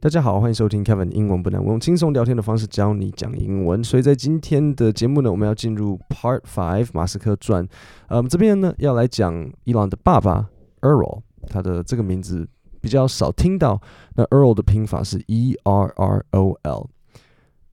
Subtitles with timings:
[0.00, 3.82] 大家好，欢迎收听 Kevin 英文不难，我用轻松聊天的方式教你讲英文。
[3.82, 7.66] 所以在今天的节目呢，我们要进入 Part Five 马斯克传。
[8.06, 10.50] 呃，这边呢要来讲伊朗的爸爸
[10.82, 12.48] Earl，他的这个名字
[12.80, 13.82] 比较少听到。
[14.14, 16.90] 那 Earl 的拼法是 E R R O L。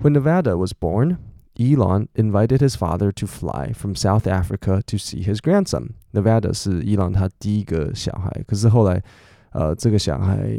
[0.00, 1.18] When Nevada was born,
[1.58, 5.90] Elon invited his father to fly from South Africa to see his grandson.
[6.14, 9.02] Nevada 是伊朗他第一个小孩，可是后来，
[9.50, 10.58] 呃，这个小孩。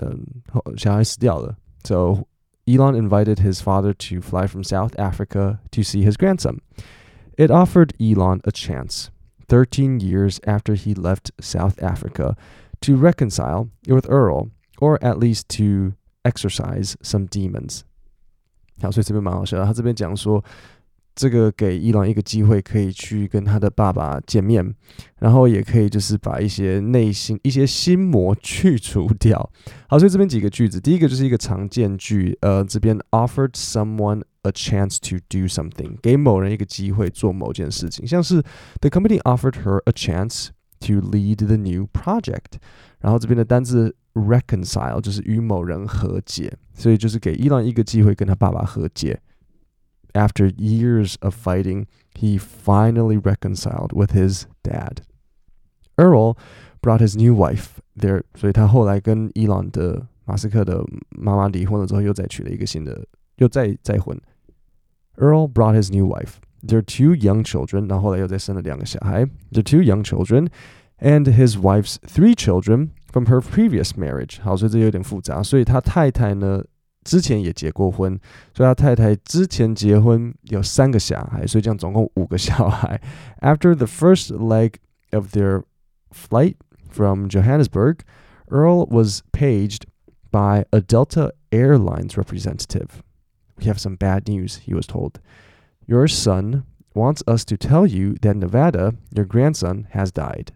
[0.00, 0.42] Um,
[1.84, 2.26] so
[2.66, 6.60] Elon invited his father to fly from South Africa to see his grandson.
[7.36, 9.10] It offered Elon a chance,
[9.48, 12.36] 13 years after he left South Africa,
[12.82, 15.94] to reconcile with Errol, or at least to
[16.24, 17.84] exorcise some demons.
[18.80, 19.64] 好，所以这边蛮好笑的。
[19.64, 20.44] 他这边讲说，
[21.18, 24.72] 这个给伊朗一个机会，可以去跟他的爸爸见面，
[25.18, 29.50] 然后也可以就是把一些内心一些心魔去除掉。
[29.88, 38.40] 好，所以这边几个句子，第一个就是一个常见句，呃，这边 offered someone a chance to do something，给某人一个机会做某件事情，像是
[38.80, 42.60] the company offered her a chance to lead the new project，
[43.00, 49.20] 然后这边的单字 reconcile 就是与某人和解，所以就是给伊朗一个机会跟他爸爸和解。
[50.14, 55.02] after years of fighting, he finally reconciled with his dad.
[55.96, 56.36] Errol
[56.80, 58.22] brought his new wife there.
[58.34, 63.06] 所以他后来跟伊朗的马斯克的妈妈离婚了之后，又再娶了一个新的，
[63.36, 64.20] 又再再婚.
[65.16, 66.34] Errol brought his new wife,
[66.64, 70.48] their two young children, 然后后来又再生了两个小孩, children，然后后来又再生了两个小孩，their two young children
[71.00, 74.40] and his wife's three children from her previous marriage.
[74.40, 75.42] 好，所以这有点复杂。
[75.42, 76.62] 所以他太太呢？
[77.04, 78.18] 之前也结过婚，
[78.54, 83.00] 所以他太太之前结婚有三个小孩，所以这样总共五个小孩。
[83.40, 84.74] After the first leg
[85.12, 85.62] of their
[86.12, 86.56] flight
[86.90, 88.00] from Johannesburg,
[88.50, 89.86] Errol was paged
[90.30, 93.02] by a Delta Airlines representative.
[93.56, 95.20] We have some bad news, he was told.
[95.86, 96.64] Your son
[96.94, 100.52] wants us to tell you that Nevada, your grandson, has died.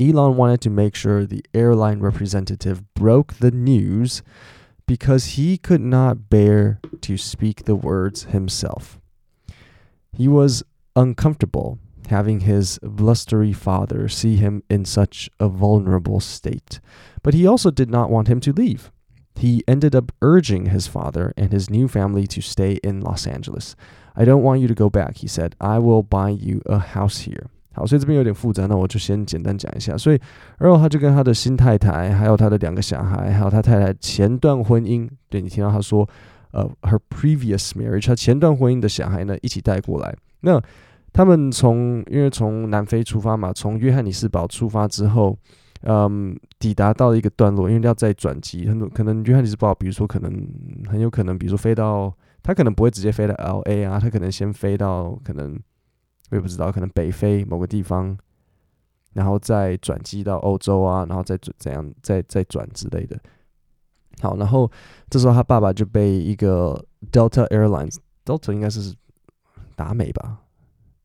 [0.00, 4.22] Elon wanted to make sure the airline representative broke the news
[4.88, 8.98] because he could not bear to speak the words himself.
[10.12, 10.64] He was
[10.96, 11.78] uncomfortable
[12.08, 16.80] having his blustery father see him in such a vulnerable state,
[17.22, 18.90] but he also did not want him to leave.
[19.36, 23.76] He ended up urging his father and his new family to stay in Los Angeles.
[24.16, 25.54] I don't want you to go back, he said.
[25.60, 27.50] I will buy you a house here.
[27.78, 29.96] 好，所以这边有点复杂，那我就先简单讲一下。
[29.96, 30.18] 所以
[30.58, 36.08] ，Earl 他就跟他的新太太，还有他的两个小孩，还有他太太前段婚姻，对你听到他说，
[36.50, 40.12] 呃，her previous marriage，他前段婚姻的小孩呢，一起带过来。
[40.40, 40.60] 那
[41.12, 45.38] 他们从因为从南非出发嘛，从约翰尼斯堡出发之后，
[45.82, 50.32] 嗯，抵达到一个段落，因为要再转机，很多可能约翰尼斯堡，比如说可能
[50.90, 52.12] 很有可能，比如说飞到，
[52.42, 55.56] 他可能不会直接飞到 L A 啊，他可能先飞到可能。
[56.30, 58.16] 我也不知道，可能北非某个地方，
[59.14, 63.18] 然后再转机到欧洲啊，然后再怎样，再再转之类的。
[64.20, 64.70] 好，然后
[65.08, 68.94] 这时候他爸爸就被一个 Delta Airlines，Delta 应该是
[69.76, 70.40] 达美吧？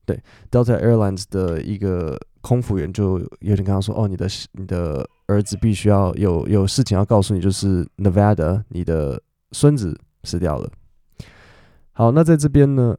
[0.06, 10.70] 对，Delta Airlines 的一个空服员就有点跟他说：“哦，你的你的儿子必须要有有事情要告诉你，就是 Nevada，你的孙子死掉了。”
[11.94, 12.98] 好，那在这边呢？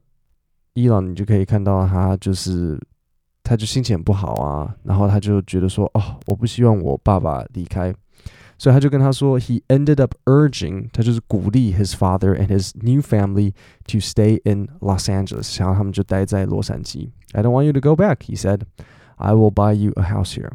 [0.74, 2.80] 伊朗，你就可以看到他就是，
[3.44, 7.94] 他就心情很不好啊，然后他就觉得说，哦，我不希望我爸爸离开，
[8.58, 13.53] 所以他就跟他说，He ended up urging，他就是鼓励 his father and his new family
[13.88, 17.09] to stay in Los Angeles，想要他们就待在洛杉矶。
[17.34, 18.62] I don't want you to go back，he said.
[19.16, 20.52] I will buy you a house here。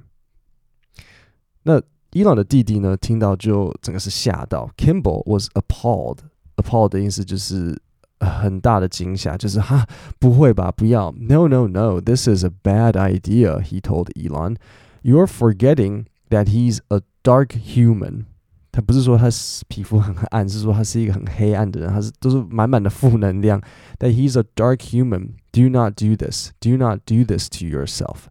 [1.64, 1.82] 那
[2.12, 7.78] 伊朗的弟弟呢，听到就整个是吓到，Kimball was appalled，appalled 的意思就是。
[8.20, 9.86] 很大的惊吓，就是哈，
[10.18, 13.60] 不会吧，不要，no no no, this is a bad idea.
[13.60, 14.56] He told Elon,
[15.02, 18.24] "You're forgetting that he's a dark human."
[18.72, 19.28] 他不是说他
[19.68, 23.60] 皮肤很暗，是说他是一个很黑暗的人，他是都是满满的负能量。
[24.00, 25.34] That he's a dark human.
[25.52, 26.50] Do not do this.
[26.60, 28.26] Do not do this to yourself.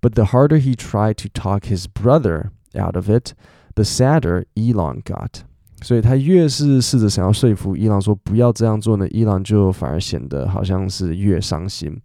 [0.00, 3.34] But the harder he tried to talk his brother out of it,
[3.76, 5.44] the sadder Elon got.
[5.81, 11.99] 所以他越是试着想要说服伊朗说不要这样做呢，伊朗就反而显得好像是越伤心。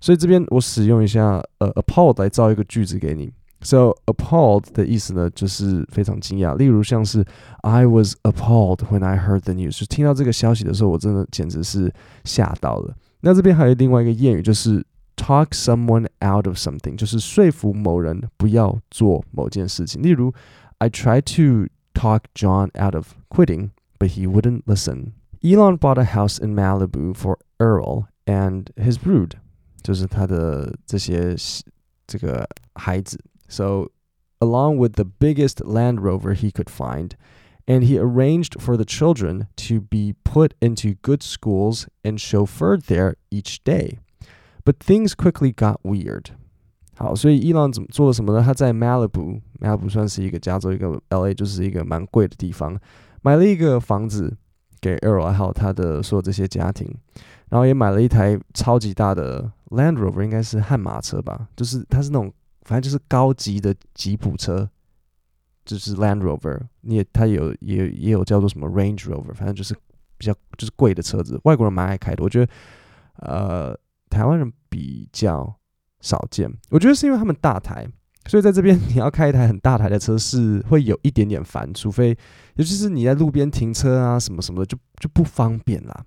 [0.00, 3.32] 所以这边我使用一下呃 appalled 来造一个句子给你。
[3.60, 6.56] So appalled 的意思呢，就是非常惊讶。
[6.56, 7.24] 例如像是
[7.62, 11.92] I was appalled when I heard the news，听到这个消息的时候，我真的简直是
[12.24, 12.94] 吓到了。
[13.20, 14.86] 那这边还有另外一个谚语，就是
[15.16, 20.00] talk someone out of something，就是说服某人不要做某件事情。
[20.00, 20.32] 例如
[20.78, 25.14] I try to talked John out of quitting, but he wouldn't listen.
[25.44, 29.40] Elon bought a house in Malibu for Errol and his brood
[33.48, 33.90] so
[34.40, 37.16] along with the biggest Land Rover he could find,
[37.66, 43.16] and he arranged for the children to be put into good schools and chauffeured there
[43.30, 43.98] each day.
[44.64, 46.30] But things quickly got weird.
[46.98, 48.42] 好，所以伊朗怎么做了什么呢？
[48.44, 52.76] 他在 Malibu，Malibu 算是一个加州，一个 LA 就是一个蛮贵的地方，
[53.22, 54.36] 买了一个房子
[54.80, 56.92] 给 Earl 还有他的所有这些家庭，
[57.50, 64.68] 然后也买了一台超级大的 Land Rover，应该是悍马车吧，就是它是那种反正就是高级的吉普车，
[65.64, 69.72] 就是 Land Rover，你也它有也也有叫做什么 Range Rover，反正就是
[70.16, 72.52] 比较就是贵的车子，外国人蛮爱开的，我觉得
[73.20, 73.78] 呃
[74.10, 75.54] 台湾人比较。
[76.00, 77.86] 少见，我觉得是因为他们大台，
[78.26, 82.16] 所以在这边 你要开一台很大台的车是会有一点点烦，除非
[82.54, 86.04] 尤其是你在路边停车啊什么什么的就就不方便啦。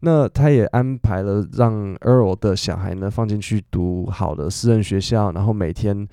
[0.00, 6.06] 那他也安排了让 Earl 的小孩呢放进去读好的私人学校，然后每天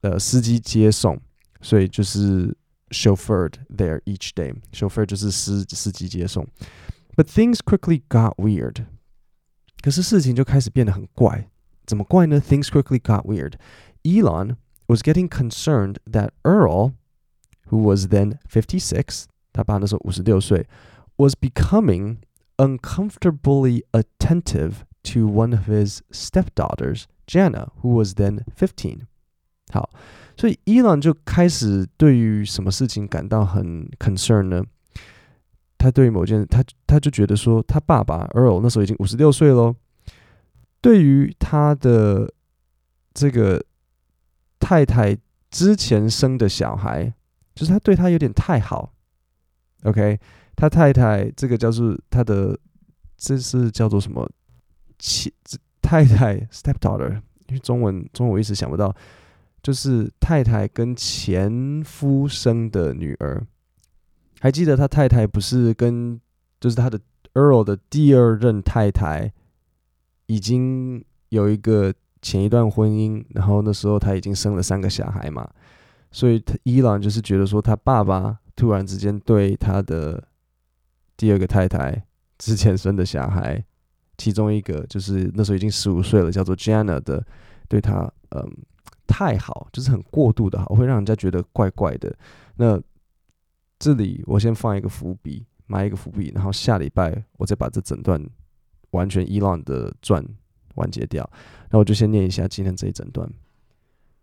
[0.00, 1.20] 呃司机接送，
[1.60, 2.56] 所以就是
[2.90, 4.54] chauffeured there each day。
[4.72, 6.46] chauffeur 就是司司机接送。
[7.14, 8.86] But things quickly got weird，
[9.82, 11.48] 可是事情就开始变得很怪。
[11.86, 13.54] 怎么怪呢？Things quickly got weird.
[14.04, 14.56] Elon
[14.88, 16.92] was getting concerned that Errol,
[17.70, 20.66] who was then 56, 他爸那时候五十六岁
[21.16, 22.18] ，was becoming
[22.56, 29.00] uncomfortably attentive to one of his stepdaughters, Jana, who was then 15.
[29.72, 29.90] 好，
[30.36, 34.64] 所以伊朗就开始对于什么事情感到很 concern 呢？
[35.78, 39.74] 他对于某件，他他就觉得说，他爸爸 Errol 那时候已经五十六岁喽，
[40.86, 42.32] 对于他的
[43.12, 43.60] 这个
[44.60, 45.18] 太太
[45.50, 47.12] 之前生的小孩，
[47.56, 48.94] 就是他对他有点太好。
[49.82, 50.16] OK，
[50.54, 52.56] 他太太这个叫做他的，
[53.16, 54.30] 这是叫做什么？
[54.96, 55.34] 妻
[55.82, 57.14] 太太 stepdaughter，
[57.48, 58.94] 因为中文中文我一直想不到，
[59.64, 63.44] 就是太太跟前夫生的女儿。
[64.38, 66.20] 还记得他太太不是跟
[66.60, 67.00] 就是他的
[67.34, 69.32] Earl 的第二任太太。
[70.26, 71.92] 已经有一个
[72.22, 75.48] 前一段婚姻，然后那时候他已经生了三个小孩嘛，
[76.10, 80.22] 所以他伊朗就是觉得说他爸爸突然之间对他的
[81.16, 82.04] 第二个太太
[82.38, 83.64] 之前生的小孩，
[84.18, 87.24] 其中一个就是那时候已经十五岁了，叫做 Jana 的，
[87.68, 88.50] 对他嗯
[89.06, 92.14] 太好，就是很过度的好，会让人家觉得怪怪的。
[92.56, 92.80] 那
[93.78, 98.20] 这里我先放一个伏笔，埋一个伏笔，然后下礼拜我再把这整段。
[98.96, 100.24] 完全伊朗的传
[100.74, 101.28] 完结掉。
[101.70, 103.30] 那我就先念一下今天这一整段。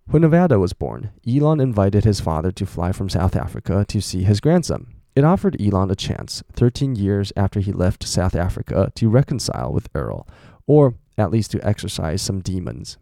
[0.06, 4.26] When Nevada was born, Elon invited his father to fly from South Africa to see
[4.26, 4.88] his grandson.
[5.16, 9.88] It offered Elon a chance, 13 years after he left South Africa, to reconcile with
[9.96, 10.28] Errol,
[10.68, 12.98] or at least to exorcise some demons.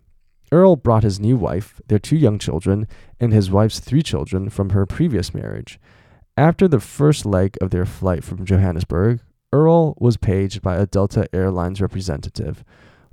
[0.51, 2.85] Errol brought his new wife, their two young children,
[3.19, 5.79] and his wife's three children from her previous marriage.
[6.35, 9.21] After the first leg of their flight from Johannesburg,
[9.53, 12.63] Errol was paged by a Delta Airlines representative.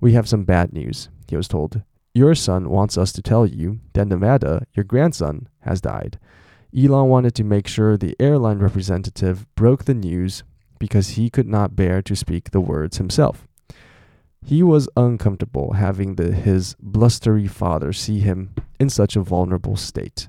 [0.00, 1.82] We have some bad news, he was told.
[2.14, 6.18] Your son wants us to tell you that Nevada, your grandson, has died.
[6.76, 10.44] Elon wanted to make sure the airline representative broke the news
[10.78, 13.48] because he could not bear to speak the words himself.
[14.44, 20.28] He was uncomfortable having the, his blustery father see him in such a vulnerable state,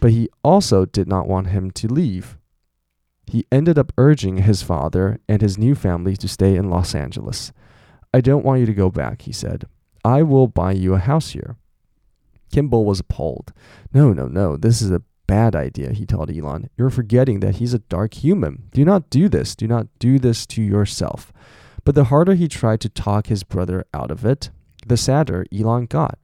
[0.00, 2.38] but he also did not want him to leave
[3.30, 7.52] he ended up urging his father and his new family to stay in Los Angeles.
[8.12, 9.66] I don't want you to go back, he said.
[10.04, 11.56] I will buy you a house here.
[12.50, 13.52] Kimball was appalled.
[13.94, 16.70] No, no, no, this is a bad idea, he told Elon.
[16.76, 18.64] You're forgetting that he's a dark human.
[18.72, 19.54] Do not do this.
[19.54, 21.32] Do not do this to yourself.
[21.84, 24.50] But the harder he tried to talk his brother out of it,
[24.84, 26.18] the sadder Elon got.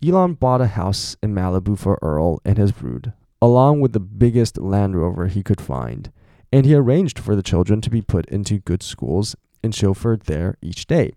[0.00, 4.58] Elon bought a house in Malibu for Errol and his brood, along with the biggest
[4.58, 6.12] Land Rover he could find
[6.52, 10.56] and he arranged for the children to be put into good schools and chauffeured there
[10.60, 11.12] each day.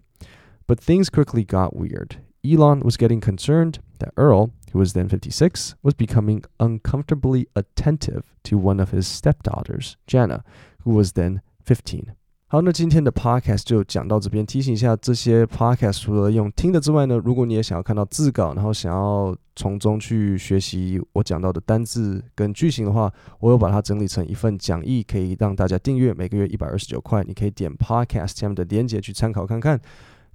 [0.67, 2.17] But things quickly got weird.
[2.45, 8.57] Elon was getting concerned that Errol, who was then 56, was becoming uncomfortably attentive to
[8.57, 10.43] one of his stepdaughters, Jana,
[10.81, 12.13] who was then 15.
[12.53, 14.45] 好，那今天的 podcast 就讲到这边。
[14.45, 29.81] 提醒一下，这些 podcast 除了用听的之外呢，如果你也想要看到字稿，然后想要从中去学习我讲到的单字跟句型的话，我有把它整理成一份讲义，可以让大家订阅，每个月一百二十九块，你可以点 podcast 下面的链接去参考看看。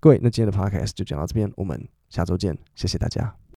[0.01, 3.39] 各位，那今天的 podcast 就讲到这边，我们下周见，谢谢大家。